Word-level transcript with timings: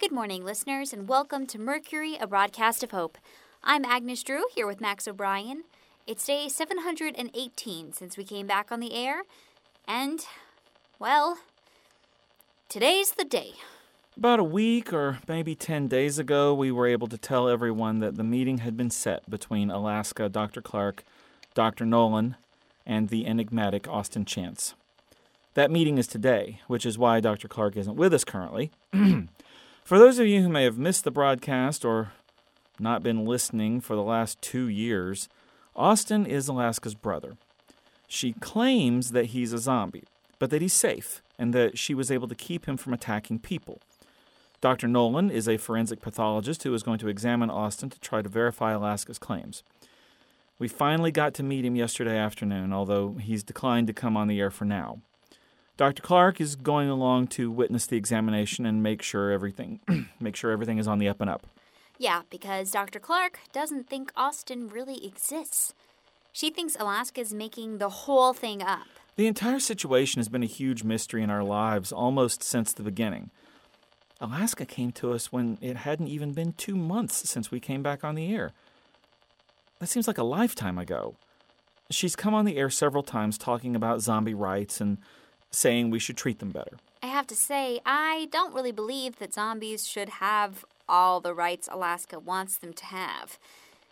Good 0.00 0.10
morning, 0.10 0.44
listeners, 0.44 0.92
and 0.92 1.08
welcome 1.08 1.46
to 1.46 1.58
Mercury, 1.58 2.16
a 2.20 2.26
broadcast 2.26 2.82
of 2.82 2.90
hope. 2.90 3.16
I'm 3.62 3.84
Agnes 3.84 4.24
Drew 4.24 4.42
here 4.52 4.66
with 4.66 4.80
Max 4.80 5.06
O'Brien. 5.06 5.62
It's 6.04 6.26
day 6.26 6.48
718 6.48 7.92
since 7.92 8.16
we 8.16 8.24
came 8.24 8.48
back 8.48 8.72
on 8.72 8.80
the 8.80 8.92
air, 8.92 9.22
and, 9.86 10.26
well, 10.98 11.38
today's 12.68 13.12
the 13.12 13.24
day. 13.24 13.52
About 14.16 14.40
a 14.40 14.44
week 14.44 14.92
or 14.92 15.20
maybe 15.28 15.54
10 15.54 15.86
days 15.86 16.18
ago, 16.18 16.52
we 16.52 16.72
were 16.72 16.88
able 16.88 17.06
to 17.06 17.16
tell 17.16 17.48
everyone 17.48 18.00
that 18.00 18.16
the 18.16 18.24
meeting 18.24 18.58
had 18.58 18.76
been 18.76 18.90
set 18.90 19.30
between 19.30 19.70
Alaska, 19.70 20.28
Dr. 20.28 20.60
Clark, 20.60 21.04
Dr. 21.54 21.86
Nolan, 21.86 22.34
and 22.84 23.10
the 23.10 23.26
enigmatic 23.26 23.88
Austin 23.88 24.24
Chance. 24.24 24.74
That 25.54 25.70
meeting 25.70 25.98
is 25.98 26.08
today, 26.08 26.60
which 26.66 26.84
is 26.84 26.98
why 26.98 27.20
Dr. 27.20 27.46
Clark 27.46 27.76
isn't 27.76 27.96
with 27.96 28.12
us 28.12 28.24
currently. 28.24 28.72
for 29.84 29.98
those 29.98 30.18
of 30.18 30.26
you 30.26 30.42
who 30.42 30.48
may 30.48 30.64
have 30.64 30.78
missed 30.78 31.04
the 31.04 31.10
broadcast 31.10 31.84
or 31.84 32.12
not 32.80 33.02
been 33.02 33.26
listening 33.26 33.80
for 33.80 33.94
the 33.94 34.02
last 34.02 34.40
two 34.40 34.66
years, 34.66 35.28
Austin 35.76 36.24
is 36.24 36.48
Alaska's 36.48 36.94
brother. 36.94 37.36
She 38.08 38.32
claims 38.32 39.12
that 39.12 39.26
he's 39.26 39.52
a 39.52 39.58
zombie, 39.58 40.04
but 40.38 40.50
that 40.50 40.62
he's 40.62 40.72
safe 40.72 41.22
and 41.38 41.52
that 41.52 41.78
she 41.78 41.94
was 41.94 42.10
able 42.10 42.28
to 42.28 42.34
keep 42.34 42.66
him 42.66 42.76
from 42.76 42.94
attacking 42.94 43.40
people. 43.40 43.80
Dr. 44.60 44.88
Nolan 44.88 45.30
is 45.30 45.46
a 45.46 45.58
forensic 45.58 46.00
pathologist 46.00 46.62
who 46.62 46.72
is 46.72 46.82
going 46.82 46.98
to 47.00 47.08
examine 47.08 47.50
Austin 47.50 47.90
to 47.90 48.00
try 48.00 48.22
to 48.22 48.28
verify 48.28 48.72
Alaska's 48.72 49.18
claims. 49.18 49.62
We 50.58 50.68
finally 50.68 51.10
got 51.10 51.34
to 51.34 51.42
meet 51.42 51.64
him 51.64 51.76
yesterday 51.76 52.16
afternoon, 52.16 52.72
although 52.72 53.14
he's 53.20 53.42
declined 53.42 53.88
to 53.88 53.92
come 53.92 54.16
on 54.16 54.28
the 54.28 54.40
air 54.40 54.50
for 54.50 54.64
now. 54.64 55.00
Dr. 55.76 56.02
Clark 56.02 56.40
is 56.40 56.54
going 56.54 56.88
along 56.88 57.26
to 57.28 57.50
witness 57.50 57.86
the 57.86 57.96
examination 57.96 58.64
and 58.64 58.82
make 58.82 59.02
sure 59.02 59.32
everything 59.32 59.80
make 60.20 60.36
sure 60.36 60.52
everything 60.52 60.78
is 60.78 60.86
on 60.86 60.98
the 60.98 61.08
up 61.08 61.20
and 61.20 61.28
up. 61.28 61.46
Yeah, 61.98 62.22
because 62.30 62.70
Dr. 62.70 63.00
Clark 63.00 63.40
doesn't 63.52 63.88
think 63.88 64.12
Austin 64.16 64.68
really 64.68 65.04
exists. 65.06 65.74
She 66.32 66.50
thinks 66.50 66.76
Alaska 66.78 67.20
is 67.20 67.32
making 67.32 67.78
the 67.78 67.88
whole 67.88 68.32
thing 68.32 68.62
up. 68.62 68.86
The 69.16 69.28
entire 69.28 69.60
situation 69.60 70.18
has 70.18 70.28
been 70.28 70.42
a 70.42 70.46
huge 70.46 70.82
mystery 70.82 71.22
in 71.22 71.30
our 71.30 71.44
lives 71.44 71.92
almost 71.92 72.42
since 72.42 72.72
the 72.72 72.82
beginning. 72.82 73.30
Alaska 74.20 74.66
came 74.66 74.90
to 74.92 75.12
us 75.12 75.30
when 75.30 75.58
it 75.60 75.76
hadn't 75.78 76.08
even 76.08 76.32
been 76.32 76.52
two 76.52 76.76
months 76.76 77.28
since 77.28 77.50
we 77.50 77.60
came 77.60 77.82
back 77.82 78.02
on 78.02 78.16
the 78.16 78.34
air. 78.34 78.52
That 79.78 79.88
seems 79.88 80.08
like 80.08 80.18
a 80.18 80.24
lifetime 80.24 80.78
ago. 80.78 81.16
She's 81.90 82.16
come 82.16 82.34
on 82.34 82.44
the 82.44 82.56
air 82.56 82.70
several 82.70 83.02
times 83.02 83.38
talking 83.38 83.76
about 83.76 84.00
zombie 84.00 84.34
rights 84.34 84.80
and 84.80 84.98
saying 85.54 85.90
we 85.90 85.98
should 85.98 86.16
treat 86.16 86.38
them 86.38 86.50
better. 86.50 86.76
I 87.02 87.06
have 87.06 87.26
to 87.28 87.36
say, 87.36 87.80
I 87.84 88.28
don't 88.30 88.54
really 88.54 88.72
believe 88.72 89.18
that 89.18 89.34
zombies 89.34 89.86
should 89.86 90.08
have 90.08 90.64
all 90.88 91.20
the 91.20 91.34
rights 91.34 91.68
Alaska 91.70 92.18
wants 92.18 92.56
them 92.56 92.72
to 92.72 92.84
have. 92.86 93.38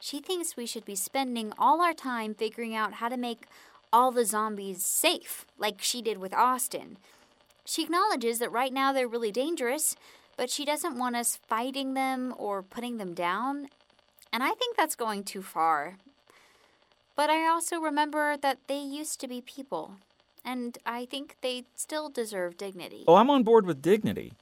She 0.00 0.20
thinks 0.20 0.56
we 0.56 0.66
should 0.66 0.84
be 0.84 0.96
spending 0.96 1.52
all 1.58 1.80
our 1.80 1.94
time 1.94 2.34
figuring 2.34 2.74
out 2.74 2.94
how 2.94 3.08
to 3.08 3.16
make 3.16 3.46
all 3.92 4.10
the 4.10 4.24
zombies 4.24 4.84
safe, 4.84 5.46
like 5.58 5.80
she 5.80 6.02
did 6.02 6.18
with 6.18 6.34
Austin. 6.34 6.98
She 7.64 7.84
acknowledges 7.84 8.38
that 8.38 8.52
right 8.52 8.72
now 8.72 8.92
they're 8.92 9.08
really 9.08 9.32
dangerous, 9.32 9.96
but 10.36 10.50
she 10.50 10.64
doesn't 10.64 10.98
want 10.98 11.16
us 11.16 11.36
fighting 11.36 11.94
them 11.94 12.34
or 12.36 12.62
putting 12.62 12.98
them 12.98 13.14
down. 13.14 13.68
And 14.32 14.42
I 14.42 14.50
think 14.50 14.76
that's 14.76 14.96
going 14.96 15.24
too 15.24 15.42
far. 15.42 15.96
But 17.16 17.30
I 17.30 17.46
also 17.46 17.78
remember 17.78 18.36
that 18.36 18.58
they 18.66 18.80
used 18.80 19.20
to 19.20 19.28
be 19.28 19.40
people, 19.40 19.92
and 20.44 20.78
I 20.84 21.06
think 21.06 21.36
they 21.40 21.64
still 21.74 22.08
deserve 22.08 22.56
dignity. 22.56 23.04
Oh, 23.08 23.16
I'm 23.16 23.30
on 23.30 23.42
board 23.42 23.66
with 23.66 23.82
dignity. 23.82 24.34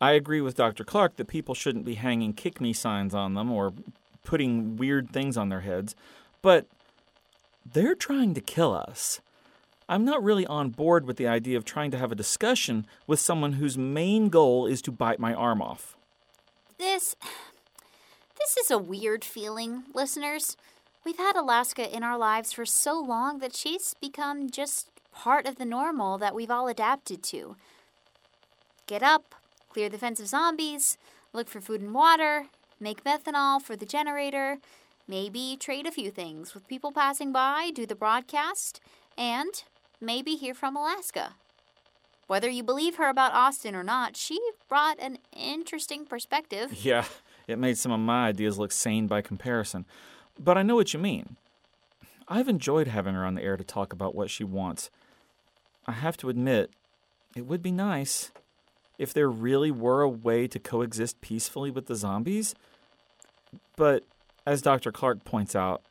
I 0.00 0.12
agree 0.12 0.40
with 0.40 0.56
Dr. 0.56 0.84
Clark 0.84 1.16
that 1.16 1.26
people 1.26 1.54
shouldn't 1.54 1.84
be 1.84 1.94
hanging 1.94 2.32
kick 2.32 2.60
me 2.60 2.72
signs 2.72 3.14
on 3.14 3.34
them 3.34 3.50
or 3.50 3.72
putting 4.24 4.76
weird 4.76 5.10
things 5.10 5.36
on 5.36 5.48
their 5.48 5.60
heads, 5.60 5.94
but 6.42 6.66
they're 7.72 7.94
trying 7.94 8.34
to 8.34 8.40
kill 8.40 8.74
us. 8.74 9.20
I'm 9.88 10.04
not 10.04 10.22
really 10.22 10.46
on 10.46 10.68
board 10.70 11.06
with 11.06 11.16
the 11.16 11.26
idea 11.26 11.56
of 11.56 11.64
trying 11.64 11.90
to 11.92 11.98
have 11.98 12.12
a 12.12 12.16
discussion 12.16 12.86
with 13.06 13.18
someone 13.20 13.54
whose 13.54 13.78
main 13.78 14.28
goal 14.28 14.66
is 14.66 14.82
to 14.82 14.92
bite 14.92 15.18
my 15.18 15.32
arm 15.34 15.62
off. 15.62 15.96
This. 16.78 17.16
This 18.38 18.64
is 18.64 18.70
a 18.70 18.78
weird 18.78 19.24
feeling, 19.24 19.82
listeners. 19.92 20.56
We've 21.04 21.18
had 21.18 21.34
Alaska 21.34 21.94
in 21.94 22.04
our 22.04 22.16
lives 22.16 22.52
for 22.52 22.64
so 22.64 22.98
long 22.98 23.40
that 23.40 23.54
she's 23.54 23.94
become 24.00 24.48
just 24.48 24.88
part 25.18 25.46
of 25.46 25.56
the 25.56 25.64
normal 25.64 26.16
that 26.16 26.32
we've 26.32 26.50
all 26.50 26.68
adapted 26.68 27.24
to. 27.24 27.56
Get 28.86 29.02
up, 29.02 29.34
clear 29.68 29.88
the 29.88 29.98
fence 29.98 30.20
of 30.20 30.28
zombies, 30.28 30.96
look 31.32 31.48
for 31.48 31.60
food 31.60 31.80
and 31.80 31.92
water, 31.92 32.46
make 32.78 33.02
methanol 33.02 33.60
for 33.60 33.74
the 33.74 33.84
generator, 33.84 34.58
maybe 35.08 35.56
trade 35.58 35.88
a 35.88 35.90
few 35.90 36.12
things 36.12 36.54
with 36.54 36.68
people 36.68 36.92
passing 36.92 37.32
by, 37.32 37.72
do 37.74 37.84
the 37.84 37.96
broadcast, 37.96 38.80
and 39.16 39.64
maybe 40.00 40.36
hear 40.36 40.54
from 40.54 40.76
Alaska. 40.76 41.34
Whether 42.28 42.48
you 42.48 42.62
believe 42.62 42.94
her 42.94 43.08
about 43.08 43.32
Austin 43.32 43.74
or 43.74 43.82
not, 43.82 44.16
she 44.16 44.38
brought 44.68 45.00
an 45.00 45.18
interesting 45.36 46.06
perspective. 46.06 46.72
Yeah, 46.84 47.06
it 47.48 47.58
made 47.58 47.76
some 47.76 47.90
of 47.90 47.98
my 47.98 48.28
ideas 48.28 48.56
look 48.56 48.70
sane 48.70 49.08
by 49.08 49.22
comparison. 49.22 49.84
But 50.38 50.56
I 50.56 50.62
know 50.62 50.76
what 50.76 50.94
you 50.94 51.00
mean. 51.00 51.36
I've 52.28 52.48
enjoyed 52.48 52.86
having 52.86 53.14
her 53.14 53.24
on 53.24 53.34
the 53.34 53.42
air 53.42 53.56
to 53.56 53.64
talk 53.64 53.92
about 53.92 54.14
what 54.14 54.30
she 54.30 54.44
wants. 54.44 54.90
I 55.88 55.92
have 55.92 56.18
to 56.18 56.28
admit, 56.28 56.70
it 57.34 57.46
would 57.46 57.62
be 57.62 57.72
nice 57.72 58.30
if 58.98 59.14
there 59.14 59.30
really 59.30 59.70
were 59.70 60.02
a 60.02 60.08
way 60.08 60.46
to 60.46 60.58
coexist 60.58 61.20
peacefully 61.22 61.70
with 61.70 61.86
the 61.86 61.94
zombies. 61.94 62.54
But 63.74 64.04
as 64.46 64.60
Dr. 64.60 64.92
Clark 64.92 65.24
points 65.24 65.56
out, 65.56 65.82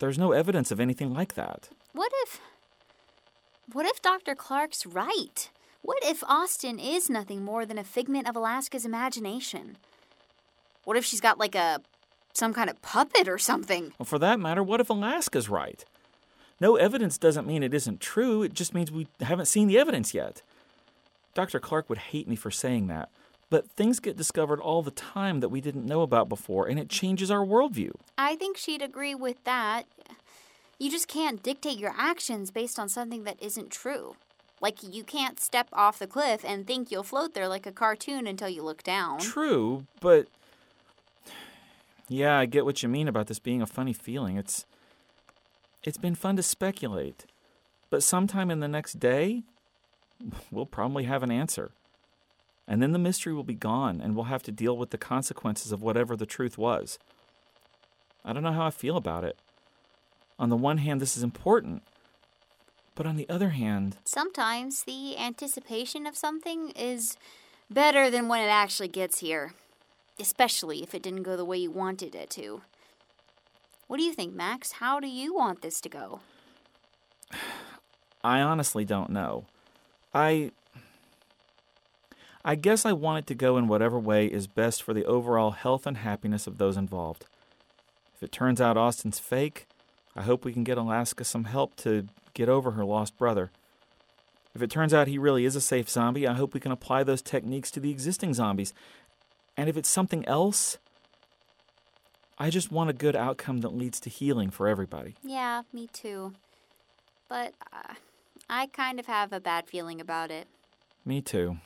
there's 0.00 0.18
no 0.18 0.32
evidence 0.32 0.72
of 0.72 0.80
anything 0.80 1.14
like 1.14 1.34
that. 1.34 1.68
What 1.92 2.10
if. 2.24 2.40
What 3.72 3.86
if 3.86 4.02
Dr. 4.02 4.34
Clark's 4.34 4.86
right? 4.86 5.48
What 5.82 6.02
if 6.02 6.24
Austin 6.24 6.80
is 6.80 7.08
nothing 7.08 7.44
more 7.44 7.64
than 7.64 7.78
a 7.78 7.84
figment 7.84 8.28
of 8.28 8.34
Alaska's 8.34 8.84
imagination? 8.84 9.76
What 10.84 10.96
if 10.96 11.04
she's 11.04 11.20
got 11.20 11.38
like 11.38 11.54
a. 11.54 11.80
some 12.32 12.52
kind 12.52 12.68
of 12.68 12.82
puppet 12.82 13.28
or 13.28 13.38
something? 13.38 13.92
Well, 13.98 14.06
for 14.06 14.18
that 14.18 14.40
matter, 14.40 14.62
what 14.62 14.80
if 14.80 14.90
Alaska's 14.90 15.48
right? 15.48 15.84
No 16.60 16.76
evidence 16.76 17.18
doesn't 17.18 17.46
mean 17.46 17.62
it 17.62 17.74
isn't 17.74 18.00
true, 18.00 18.42
it 18.42 18.54
just 18.54 18.74
means 18.74 18.90
we 18.90 19.06
haven't 19.20 19.46
seen 19.46 19.68
the 19.68 19.78
evidence 19.78 20.14
yet. 20.14 20.42
Dr. 21.34 21.58
Clark 21.58 21.88
would 21.88 21.98
hate 21.98 22.28
me 22.28 22.36
for 22.36 22.50
saying 22.50 22.86
that, 22.86 23.10
but 23.50 23.68
things 23.70 23.98
get 23.98 24.16
discovered 24.16 24.60
all 24.60 24.82
the 24.82 24.92
time 24.92 25.40
that 25.40 25.48
we 25.48 25.60
didn't 25.60 25.86
know 25.86 26.02
about 26.02 26.28
before, 26.28 26.68
and 26.68 26.78
it 26.78 26.88
changes 26.88 27.30
our 27.30 27.44
worldview. 27.44 27.90
I 28.16 28.36
think 28.36 28.56
she'd 28.56 28.82
agree 28.82 29.14
with 29.14 29.42
that. 29.44 29.86
You 30.78 30.90
just 30.90 31.08
can't 31.08 31.42
dictate 31.42 31.78
your 31.78 31.94
actions 31.96 32.50
based 32.50 32.78
on 32.78 32.88
something 32.88 33.24
that 33.24 33.42
isn't 33.42 33.70
true. 33.70 34.16
Like, 34.60 34.82
you 34.82 35.04
can't 35.04 35.40
step 35.40 35.68
off 35.72 35.98
the 35.98 36.06
cliff 36.06 36.44
and 36.44 36.66
think 36.66 36.90
you'll 36.90 37.02
float 37.02 37.34
there 37.34 37.48
like 37.48 37.66
a 37.66 37.72
cartoon 37.72 38.26
until 38.26 38.48
you 38.48 38.62
look 38.62 38.82
down. 38.82 39.18
True, 39.18 39.86
but. 40.00 40.26
Yeah, 42.06 42.38
I 42.38 42.44
get 42.44 42.66
what 42.66 42.82
you 42.82 42.88
mean 42.90 43.08
about 43.08 43.28
this 43.28 43.38
being 43.38 43.62
a 43.62 43.66
funny 43.66 43.94
feeling. 43.94 44.36
It's. 44.36 44.66
It's 45.84 45.98
been 45.98 46.14
fun 46.14 46.36
to 46.36 46.42
speculate. 46.42 47.26
But 47.90 48.02
sometime 48.02 48.50
in 48.50 48.60
the 48.60 48.68
next 48.68 48.98
day, 48.98 49.42
we'll 50.50 50.66
probably 50.66 51.04
have 51.04 51.22
an 51.22 51.30
answer. 51.30 51.72
And 52.66 52.82
then 52.82 52.92
the 52.92 52.98
mystery 52.98 53.34
will 53.34 53.44
be 53.44 53.54
gone, 53.54 54.00
and 54.00 54.16
we'll 54.16 54.24
have 54.24 54.42
to 54.44 54.52
deal 54.52 54.76
with 54.76 54.90
the 54.90 54.98
consequences 54.98 55.70
of 55.70 55.82
whatever 55.82 56.16
the 56.16 56.26
truth 56.26 56.56
was. 56.56 56.98
I 58.24 58.32
don't 58.32 58.42
know 58.42 58.52
how 58.52 58.66
I 58.66 58.70
feel 58.70 58.96
about 58.96 59.24
it. 59.24 59.38
On 60.38 60.48
the 60.48 60.56
one 60.56 60.78
hand, 60.78 61.00
this 61.00 61.16
is 61.16 61.22
important. 61.22 61.82
But 62.94 63.06
on 63.06 63.16
the 63.16 63.28
other 63.28 63.50
hand, 63.50 63.98
Sometimes 64.04 64.84
the 64.84 65.18
anticipation 65.18 66.06
of 66.06 66.16
something 66.16 66.70
is 66.70 67.16
better 67.70 68.10
than 68.10 68.28
when 68.28 68.40
it 68.40 68.50
actually 68.50 68.88
gets 68.88 69.18
here, 69.18 69.52
especially 70.18 70.82
if 70.82 70.94
it 70.94 71.02
didn't 71.02 71.24
go 71.24 71.36
the 71.36 71.44
way 71.44 71.58
you 71.58 71.70
wanted 71.70 72.14
it 72.14 72.30
to. 72.30 72.62
What 73.86 73.98
do 73.98 74.02
you 74.02 74.14
think, 74.14 74.34
Max? 74.34 74.72
How 74.72 75.00
do 75.00 75.06
you 75.06 75.34
want 75.34 75.62
this 75.62 75.80
to 75.82 75.88
go? 75.88 76.20
I 78.24 78.40
honestly 78.40 78.84
don't 78.84 79.10
know. 79.10 79.44
I. 80.14 80.52
I 82.46 82.56
guess 82.56 82.84
I 82.84 82.92
want 82.92 83.20
it 83.20 83.26
to 83.28 83.34
go 83.34 83.56
in 83.56 83.68
whatever 83.68 83.98
way 83.98 84.26
is 84.26 84.46
best 84.46 84.82
for 84.82 84.92
the 84.92 85.06
overall 85.06 85.52
health 85.52 85.86
and 85.86 85.96
happiness 85.96 86.46
of 86.46 86.58
those 86.58 86.76
involved. 86.76 87.24
If 88.14 88.22
it 88.22 88.32
turns 88.32 88.60
out 88.60 88.76
Austin's 88.76 89.18
fake, 89.18 89.66
I 90.14 90.22
hope 90.22 90.44
we 90.44 90.52
can 90.52 90.62
get 90.62 90.76
Alaska 90.76 91.24
some 91.24 91.44
help 91.44 91.74
to 91.76 92.06
get 92.34 92.50
over 92.50 92.72
her 92.72 92.84
lost 92.84 93.16
brother. 93.16 93.50
If 94.54 94.62
it 94.62 94.70
turns 94.70 94.94
out 94.94 95.08
he 95.08 95.18
really 95.18 95.44
is 95.44 95.56
a 95.56 95.60
safe 95.60 95.88
zombie, 95.88 96.26
I 96.28 96.34
hope 96.34 96.54
we 96.54 96.60
can 96.60 96.70
apply 96.70 97.02
those 97.02 97.22
techniques 97.22 97.70
to 97.72 97.80
the 97.80 97.90
existing 97.90 98.34
zombies. 98.34 98.72
And 99.56 99.68
if 99.68 99.76
it's 99.76 99.88
something 99.88 100.26
else, 100.26 100.78
I 102.38 102.50
just 102.50 102.72
want 102.72 102.90
a 102.90 102.94
good 102.94 103.14
outcome 103.14 103.58
that 103.58 103.74
leads 103.74 104.00
to 104.00 104.10
healing 104.10 104.50
for 104.50 104.66
everybody. 104.66 105.14
Yeah, 105.22 105.62
me 105.72 105.88
too. 105.92 106.34
But 107.28 107.54
uh, 107.72 107.94
I 108.48 108.66
kind 108.66 108.98
of 108.98 109.06
have 109.06 109.32
a 109.32 109.40
bad 109.40 109.68
feeling 109.68 110.00
about 110.00 110.30
it. 110.30 110.46
Me 111.04 111.20
too. 111.20 111.58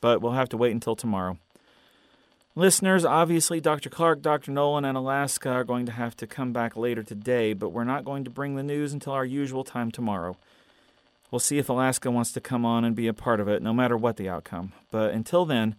But 0.00 0.20
we'll 0.20 0.32
have 0.32 0.48
to 0.50 0.56
wait 0.56 0.72
until 0.72 0.96
tomorrow. 0.96 1.38
Listeners, 2.56 3.04
obviously, 3.04 3.60
Dr. 3.60 3.88
Clark, 3.88 4.22
Dr. 4.22 4.50
Nolan, 4.50 4.84
and 4.84 4.98
Alaska 4.98 5.50
are 5.50 5.64
going 5.64 5.86
to 5.86 5.92
have 5.92 6.16
to 6.16 6.26
come 6.26 6.52
back 6.52 6.76
later 6.76 7.02
today, 7.04 7.52
but 7.52 7.68
we're 7.68 7.84
not 7.84 8.04
going 8.04 8.24
to 8.24 8.30
bring 8.30 8.56
the 8.56 8.62
news 8.64 8.92
until 8.92 9.12
our 9.12 9.24
usual 9.24 9.62
time 9.62 9.92
tomorrow. 9.92 10.36
We'll 11.30 11.38
see 11.38 11.58
if 11.58 11.68
Alaska 11.68 12.10
wants 12.10 12.32
to 12.32 12.40
come 12.40 12.66
on 12.66 12.84
and 12.84 12.96
be 12.96 13.06
a 13.06 13.14
part 13.14 13.38
of 13.38 13.46
it, 13.46 13.62
no 13.62 13.72
matter 13.72 13.96
what 13.96 14.16
the 14.16 14.28
outcome. 14.28 14.72
But 14.90 15.12
until 15.12 15.44
then, 15.44 15.76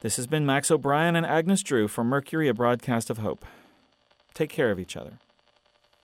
this 0.00 0.16
has 0.16 0.26
been 0.26 0.44
Max 0.44 0.70
O'Brien 0.70 1.16
and 1.16 1.24
Agnes 1.24 1.62
Drew 1.62 1.88
from 1.88 2.08
Mercury, 2.08 2.48
a 2.48 2.54
broadcast 2.54 3.08
of 3.08 3.18
hope. 3.18 3.44
Take 4.34 4.50
care 4.50 4.70
of 4.70 4.78
each 4.78 4.96
other. 4.96 5.18